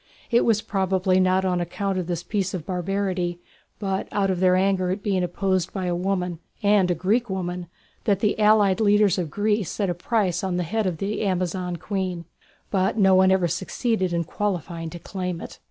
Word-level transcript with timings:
It 0.31 0.45
was 0.45 0.63
probably 0.63 1.19
not 1.19 1.45
on 1.45 1.61
account 1.61 1.99
of 1.99 2.07
this 2.07 2.23
piece 2.23 2.55
of 2.55 2.65
barbarity, 2.65 3.39
but 3.77 4.07
out 4.11 4.31
of 4.31 4.39
their 4.39 4.55
anger 4.55 4.89
at 4.89 5.03
being 5.03 5.23
opposed 5.23 5.71
by 5.73 5.85
a 5.85 5.95
woman, 5.95 6.39
and 6.63 6.89
a 6.89 6.95
Greek 6.95 7.29
woman, 7.29 7.67
that 8.05 8.19
the 8.19 8.39
allied 8.39 8.79
leaders 8.79 9.19
of 9.19 9.29
Greece 9.29 9.69
set 9.69 9.91
a 9.91 9.93
price 9.93 10.43
on 10.43 10.57
the 10.57 10.63
head 10.63 10.87
of 10.87 10.97
the 10.97 11.21
Amazon 11.21 11.75
queen; 11.75 12.25
but 12.71 12.97
no 12.97 13.13
one 13.13 13.29
ever 13.29 13.47
succeeded 13.47 14.11
in 14.11 14.23
qualifying 14.23 14.89
to 14.89 14.97
claim 14.97 15.39
it. 15.39 15.59